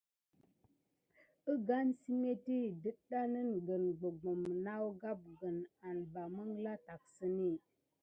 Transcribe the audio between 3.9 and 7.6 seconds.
gɓugɓum nawgapgəne ane va məŋɠla tacksəne.